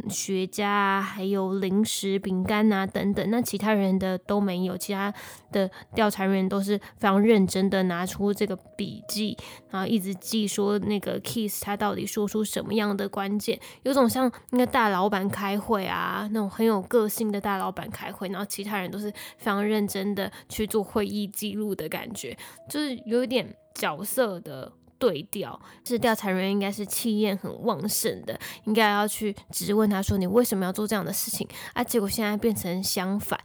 [0.09, 3.29] 雪茄啊，还有零食、饼干啊等等。
[3.31, 5.11] 那其他人的都没有，其他
[5.51, 9.35] 的调查人员都是非常认真的拿出这个笔记，
[9.71, 19.62] 然后一直记说那个 Kiss 他到底说出什么样的关键，有种像那个大老板开会啊，那种很有个性的大老板开会，然后其他人都是非常。
[19.67, 22.37] 认真的去做会议记录的感觉，
[22.69, 25.59] 就是有一点角色的对调。
[25.85, 33.39] 是调查人员应该是气焰很旺盛的，应该要去质问他说：“你为什么要做这样的事情？”啊，结果现在变成相反。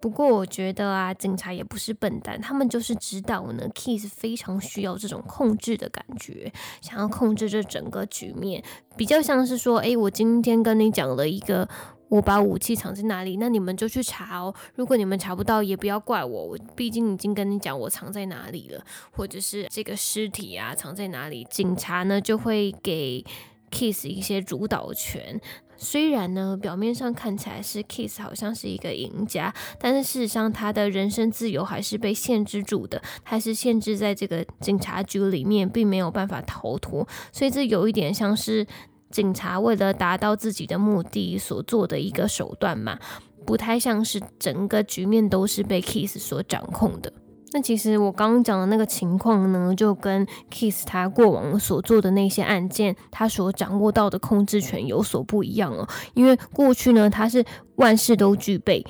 [0.00, 6.50] 不过我觉得啊，警察也不是笨蛋，他们就是知道呢，Kiss 非常需要这种控制的感觉，
[6.80, 8.64] 想要控制这整个局面，
[8.96, 11.68] 比较像是说：“诶，我今天跟你讲了一个。”
[12.10, 13.36] 我把武器藏在哪里？
[13.36, 14.52] 那你们就去查哦。
[14.74, 16.46] 如果你们查不到，也不要怪我。
[16.48, 23.24] 我毕竟已经跟你讲我藏在哪里了，或者是这个尸体啊藏在哪里，警察呢就会给
[23.70, 25.40] Kiss 一些主导权。
[25.76, 37.06] 虽然呢表面上看起来是 Kiss 好像是一个赢家，但是事实上他的人身自由还是被限制住的，还是限制在这个警察局里面，并没有办法逃脱。
[37.30, 38.66] 所以这有一点像是。
[39.10, 42.98] 警察为了达到自己的目的所做的一个手段嘛，
[43.44, 47.12] 不太像是整个局面都是被 Kiss 所掌控的。
[47.52, 55.88] 那其实我刚刚讲的那个情况呢，就跟 Kiss 他过往所做的那些案件，他所掌握到的控制权有所不一样哦。
[56.14, 57.44] 因为过去呢，他是
[57.74, 58.86] 万事都具备，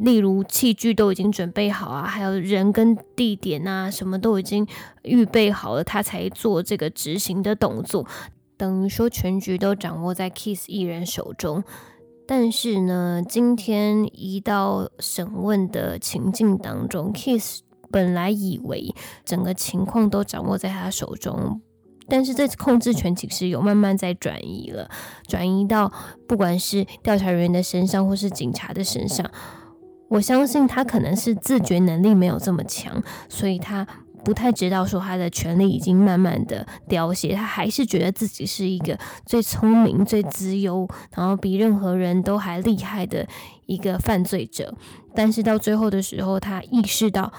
[0.00, 4.66] 例如器具都已经准备好啊，还有人跟地点啊，什么都已经
[5.02, 8.06] 预备好了，他才做这个执行的动作。
[8.62, 11.64] 等于说全局都掌握在 Kiss 一人手中，
[12.28, 18.94] 但是呢，今天一到审问的情境当中，Kiss 本来以为
[19.24, 21.60] 整个情况都掌握在他手中，
[22.06, 24.88] 但是这控制权其实有慢慢在转移了，
[25.26, 25.92] 转移到
[26.28, 29.28] 不管是调查人员的身上，或是警察的身上。
[30.08, 33.84] 我相信他可能是自觉能力没有这么强，所以他。
[34.24, 43.26] 不太知道说他的权力已经慢慢的凋谢，他还是觉得自己是一个最聪明、最自由，然后比任何人都还厉害的
[43.66, 44.74] 一个犯罪者。
[45.14, 47.32] 但是到最后的时候，他意识到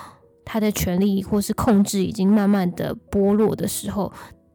[0.45, 4.11] 他的权力或是控制已经慢慢的剥落的时候，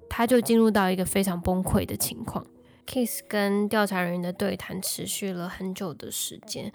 [0.08, 2.44] 他就进入到一个非常崩溃的情况。
[2.86, 6.72] Kiss 跟调查人员的对谈持续了很久的时间。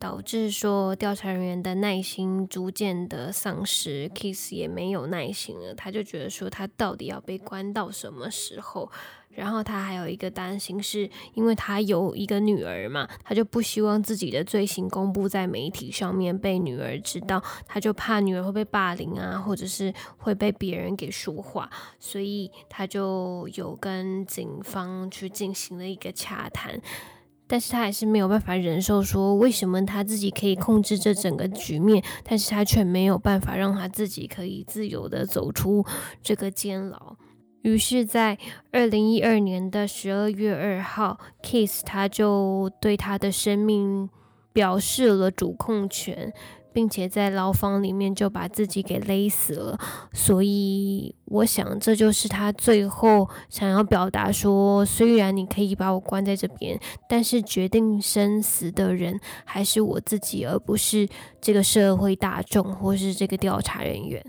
[0.00, 5.74] 导致说调查人员的耐心逐渐的丧失，Kiss 也没有耐心了。
[5.74, 8.90] 他就觉得说他到底要被关到什么时候？
[9.28, 26.80] 然后他还有一个担心，是因为他有一个女儿嘛，他就不希望自己的罪行公布在媒体上面被女儿知道，他就怕女儿会被霸凌啊，或者是会被别人给说话，所以他就有跟警方去进行了一个洽谈。
[27.50, 35.84] 但是他还是没有办法忍受，说为什么他自己可以控制这整个局面，但是他却没有办法让他自己可以自由的走出
[36.22, 37.16] 这个监牢。
[37.62, 38.38] 于是，在
[38.70, 44.08] 二零一二年的十二月二号，Kiss 他就对他的生命
[44.52, 46.32] 表示了主控权。
[46.72, 49.78] 并且在牢房里面就把自己给勒死了，
[50.12, 61.08] 所以我想这就是他最后想要表达说：虽然你可以把我关在这边，但是决定生死的人还是我自己，而不是
[61.40, 64.24] 这个社会大众或是这个调查人员。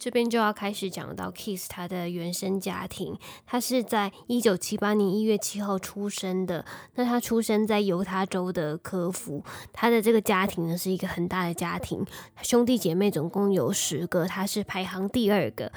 [0.00, 6.64] 这边就要开始讲到 Kiss 他的原生家庭，他是在一九七八年一月七号出生的。
[6.94, 9.44] 那他出生在犹他州的科夫，
[9.74, 12.02] 他的这个家庭呢是一个很大的家庭，
[12.40, 15.70] 兄弟姐妹总共有十个，他是排行第二个。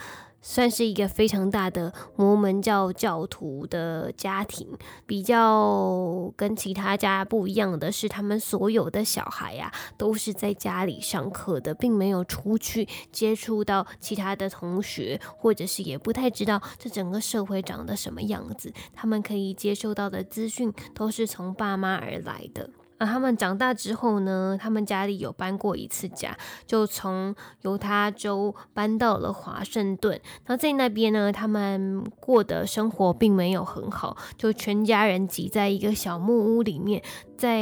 [0.43, 4.67] 算是一个非常大的摩门教教徒的家庭，
[5.05, 18.73] 比较跟其他家不一样的是，他们所有的小孩呀都是在家里上课的，并没有出去接触到其他的同学，或者是也不太知道这整个社会长得什么样子。
[18.93, 22.69] 他们可以接受到的资讯都是从爸妈而来的。
[23.05, 30.19] 他们长大之后呢，他们家里有搬过一次家，就从犹他州搬到了华盛顿。
[30.47, 37.01] 那在那边呢，他们过的生活并没有很好，就全家人挤在一个小木屋里面，
[37.37, 37.61] 在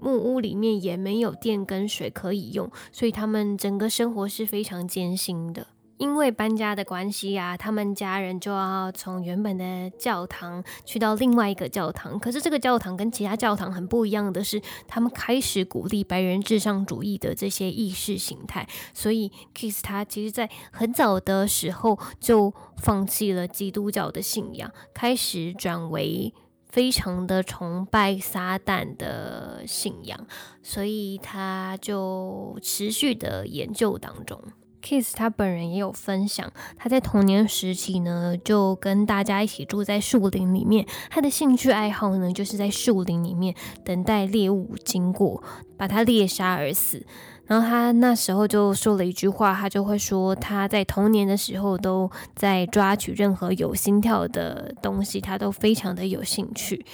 [0.00, 5.66] 木屋里面也没有电跟水可以用，所以他们整个生活是非常艰辛的。
[5.96, 12.18] 因为搬家的关系啊，他们家人就要从原本的教堂去到另外一个教堂。
[12.18, 18.68] 可是这个教堂跟其他教堂很不一样的是，他们开始鼓励白人至上主义的这些意识形态。
[18.92, 26.34] 所以，Kiss 他其实在很早的时候就放弃了基督教的信仰，开始转为
[26.64, 30.26] 非常的崇拜撒旦的信仰。
[30.60, 34.42] 所以他就持续的研究当中。
[34.84, 40.84] Kiss 他本人也有分享，他在童年时期呢，就跟大家一起住在树林里面。
[41.08, 45.42] 他的兴趣爱好呢，就是在树林里面等待猎物经过，
[45.78, 47.06] 把他猎杀而死。
[47.46, 56.84] 然后他那时候就说了一句话，他就会说他在童年的时候都在抓取任何有心跳的东西，他都非常的有兴趣。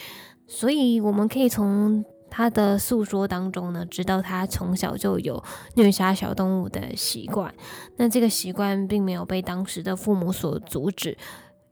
[0.46, 2.04] 所以我们可以从。
[2.40, 7.54] 他的诉说当中呢，知道他从小就有虐杀小动物的习惯，
[7.98, 11.18] 那这个习惯并没有被当时的父母所阻止，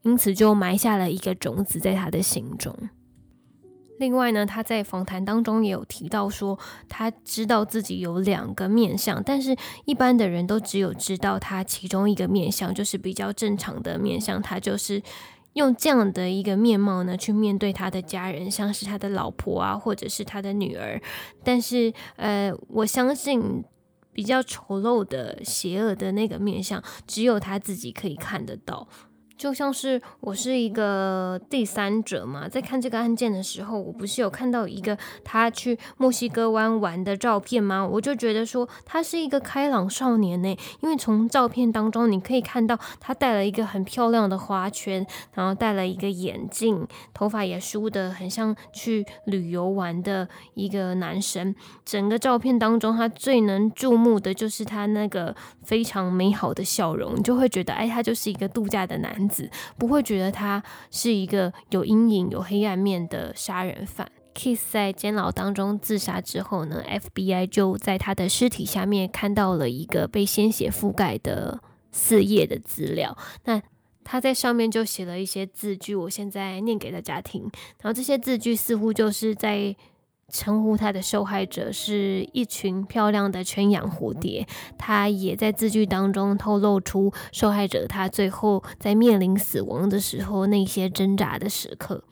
[0.03, 2.77] 因此就埋下了一个种子在他的心中。
[3.99, 9.57] 另外呢，他在访谈当中也有提到说，他知道自己有两个面相，但是
[9.87, 15.03] 一般的人都只有知道他其中一个面相，就是比较正常的面相，他就是。
[15.55, 21.01] 用这样的一个面貌呢，去面对他的家人，像是他的老婆啊，或者是他的女儿。
[21.43, 23.65] 但是，呃，我相信
[24.13, 28.87] 比较丑陋的、邪恶的那个面相，只有他自己可以看得到。
[29.39, 37.87] 就像是我是一个第三者嘛，在看这个案件的时候，我不是有看到一个他去墨西哥湾玩的照片吗？
[37.87, 46.85] 我就觉得说他是一个开朗少年呢，因为从照片当中你可以看到他戴了一个很漂亮的花圈，然后戴了一个眼镜，
[47.15, 51.55] 头发也梳得很像去旅游玩的一个男生。
[51.85, 55.33] 整个照片当中，他最能注目的就是他那个
[55.63, 59.28] 非常美好的笑容，你就会觉得哎，他就是一个度假的男。
[59.29, 64.11] 子不会觉得他是一个有阴影、有黑暗面的杀人犯。
[64.35, 71.61] Kiss 在监牢当中自杀之后呢，FBI 就在他的尸体下面看到了一个被鲜血覆盖的
[71.91, 73.19] 四页的资料。
[73.45, 73.61] 那
[74.05, 77.43] 他在上面就写了一些字句，我现在念给大家听。
[77.83, 79.77] 然后这些字句似乎就是在。
[80.31, 92.05] 称呼他的受害者是一群漂亮的圈养蝴蝶，他也在字句当中透露出受害者他最后在面临死亡的时候那些挣扎的时刻。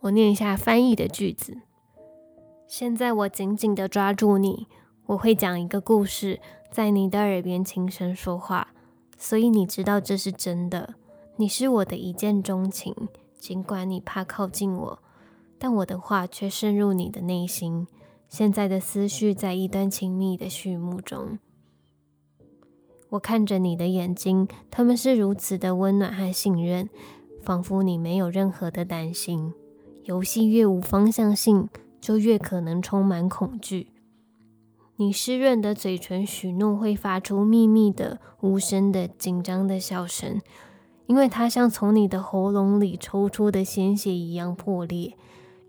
[0.00, 1.56] 我念一下翻译的句子：
[2.66, 4.66] 现在我紧紧的抓住你，
[5.06, 8.68] 我会讲一个故事，在你的耳边轻声说话，
[9.16, 10.94] 所以你知道这是真的。
[11.36, 12.94] 你是我的一见钟情，
[13.38, 14.98] 尽管你怕靠近我。
[15.62, 17.86] 但我的话却渗入你的内心。
[18.28, 21.38] 现在的思绪在一段亲密的序幕中。
[23.10, 26.90] 我看着你的眼睛，他们是如此的温暖和信任，
[27.40, 29.54] 仿佛你没有任何的担心。
[30.02, 31.68] 游戏越无方向性，
[32.00, 33.86] 就越可能充满恐惧。
[34.96, 40.40] 你湿润的嘴唇许诺会发出秘密的、无声的、紧张的笑声，
[41.06, 45.14] 因为它像从你的喉咙里抽出的鲜血一样破裂。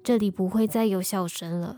[0.04, 1.78] 这里不会再有笑声了。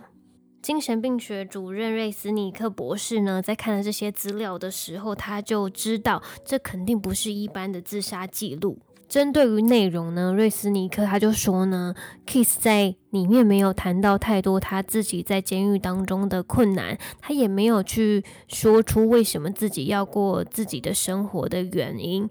[0.59, 8.79] 精神病学主任瑞斯尼克博士呢，在看了这些资料的时候，他就知道这肯定不是一般的自杀记录。
[9.07, 11.93] 针对于内容呢，瑞斯尼克他就说呢
[12.25, 22.27] ，Kiss 在里面没有谈到太多他自己在监狱当中的困难，他也没有去说出为什么自己要过自己的生活的原因。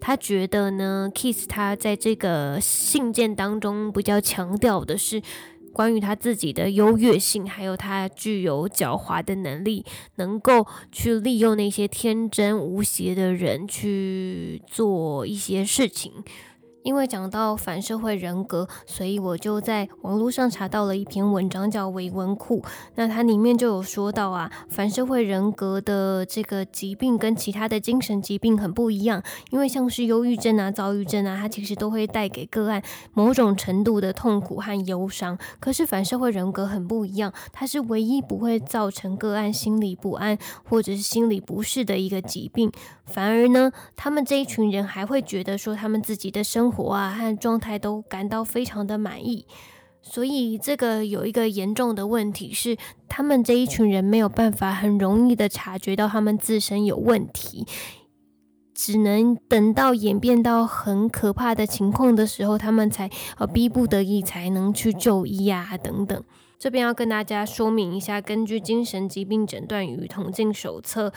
[0.00, 5.22] 他觉得呢，Kiss 他在这个信件当中比较强调的是
[5.72, 9.84] 关于他自己的优越性，还有他具有狡猾的能力，
[10.16, 16.12] 能够去利用那些天真无邪的人去做一些事情。
[16.88, 22.62] 因为讲到反社会人格，所以我就在网络上查到了一篇文章，叫《维文库》。
[22.94, 29.22] 那它里面就有说到啊，反社会人格的这个疾病跟其他的精神疾病很不一样。
[29.50, 32.82] 因为像是忧郁症啊、躁郁症啊，它其实都会带给个案
[33.12, 35.36] 某种程度的痛苦和忧伤。
[35.60, 42.72] 可是反社会人格很不一样，它是唯一不会造成个案心理不安或者是心理不适的一个疾病。
[43.04, 46.77] 反而呢，他们这一群人还会觉得说，他们自己的生活。
[46.78, 49.44] 活啊和状态都感到非常的满意，
[50.00, 52.76] 所以这个有一个严重的问题是，
[53.08, 57.66] 他们这一群人没有办法很容易的察觉到他们自身有问题，
[58.72, 66.22] 只能等到演变到很可怕的情况的时候，他们才呃逼不得已才能去就医啊等等。
[66.60, 71.12] 这边要跟大家说明一下，根据精神疾病诊断与统计手册。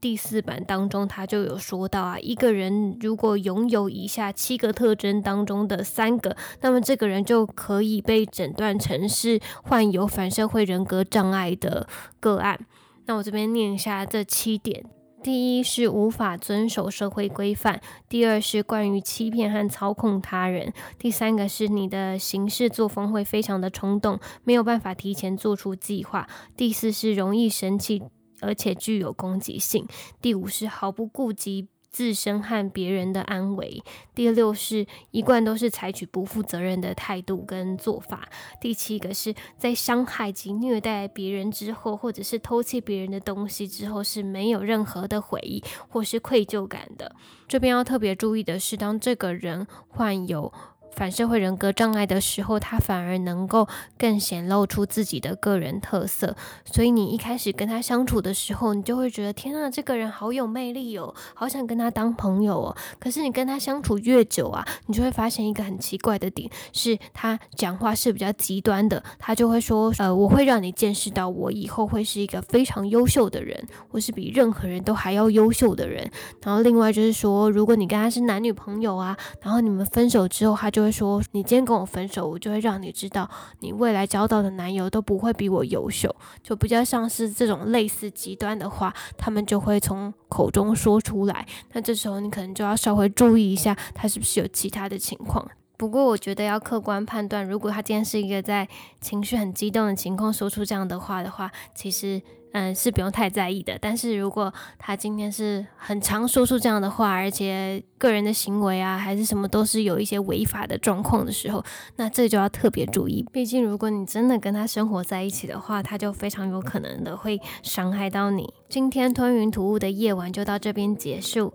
[0.00, 11.88] 第四版当中，他就有说到啊，一个人如果拥有以下七个特征当中的三个，那么这个人就可以被诊断成是患有反社会人格障碍的
[12.20, 12.58] 个案。
[13.06, 14.84] 那我这边念一下这七点：
[15.22, 17.78] 第一是无法遵守社会规范；
[18.08, 26.26] 第二是关于欺骗和操控他人；第三个是你的行事作风会非常的冲动，没有办法提前做出计划；
[26.56, 28.02] 第四是容易生气。
[28.40, 29.86] 而且具有攻击性。
[30.20, 33.82] 第五是毫不顾及自身和别人的安危。
[34.14, 38.28] 第六是一贯都是采取不负责任的态度跟做法。
[38.60, 47.16] 第七个是在伤害及虐待别人之后，或者是偷窃别人的东西之后，是没有任何的悔意或是愧疚感的。
[47.48, 50.52] 这边要特别注意的是，当这个人患有。
[50.96, 53.68] 反社会人格障碍的时候，他反而能够
[53.98, 56.34] 更显露出自己的个人特色。
[56.64, 62.76] 所以你一开始跟他相处的时候，你就会觉得天啊，这个人好有魅力哦，好想跟他当朋友哦。
[62.98, 69.02] 可是你跟他相处越久啊，你就会发现一个很奇怪的点，是他讲话是比较极端的。
[69.18, 76.10] 他就会说，呃，我会让你见识到我以后会是一个非常优秀的人，我是比任何人都还要优秀的人。
[76.42, 83.28] 然后另外就是说，如果你跟他是男女朋友啊，然后你们分手之后，他就会说，你今天跟我分手，我就会让你知道，
[83.58, 91.44] 你未来交到的男友都不会比我优秀，就比较像是这种类似极端的话，他们就会从口中说出来。
[91.72, 95.46] 那这时候你可能就要稍微注意一下，他是不是有其他的情况。
[95.76, 98.68] 不过我觉得要客观判断，如果他今天是一个在
[99.00, 102.22] 情绪很激动的情况说出这样的话的话，其实。
[102.58, 103.76] 嗯，是不用太在意的。
[103.78, 111.62] 但是如果他今天是很常说出这样的话，而且个人的行为啊，还是什么都是有一些违法的状况的时候，
[111.96, 113.22] 那这就要特别注意。
[113.30, 118.50] 毕竟如果你真的跟他生活在一起的话，他就非常有可能的会伤害到你。
[118.70, 121.52] 今天吞云吐雾的夜晚就到这边结束。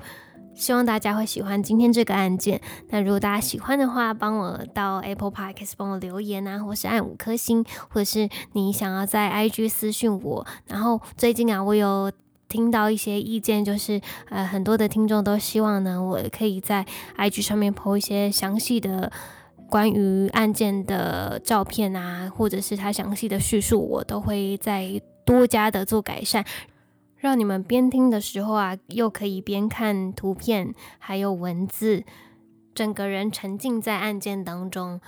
[0.54, 2.62] 希望大家会喜欢今天这个案件。
[2.90, 10.46] 那如果大家喜欢的话，帮我到 Apple Podcast 帮我留言啊，或是按五颗星，或者是你想要在 IG 私讯我。
[10.68, 12.12] 然后最近啊，我有
[12.48, 14.00] 听到一些意见，就是
[14.30, 16.86] 呃，很多的听众都希望呢，我可以在
[17.18, 19.12] IG 上面 po 一些详细的
[19.70, 26.46] 关于案件的照片啊，或者是他详细的叙述，我都会再多加的做改善。
[27.22, 32.04] 让你们边听的时候啊，又可以边看图片，还有文字，
[32.74, 35.00] 整个人沉浸在案件当中。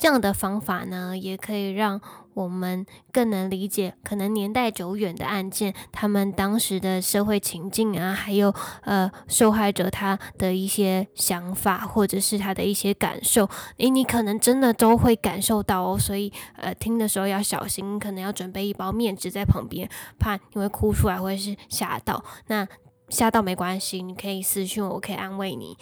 [0.00, 2.00] 这样的方法呢，也可以让
[2.32, 8.50] 我们更能理解可能年代久远的案件，他们当时的社会情境啊，还有
[8.84, 13.46] 呃受害者他的一些想法，或者是他的一些感受，
[13.76, 15.98] 诶，你可能真的都会感受到哦。
[15.98, 19.86] 所以呃，听的时候要小心，可能要准备一包面纸在旁边，
[20.18, 22.24] 怕你会哭出来或者是吓到。
[22.46, 22.66] 那
[23.10, 25.76] 吓到没关系，你可以私讯我，我可以安慰你。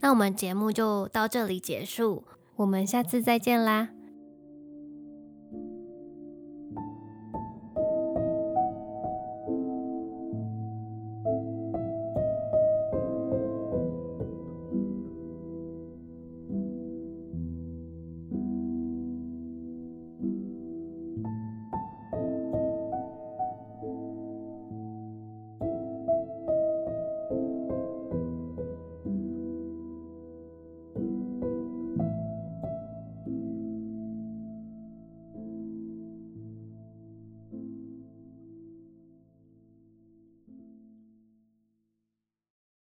[0.00, 2.24] 那我们节目就到这里结束。
[2.62, 3.88] 我们下次再见啦。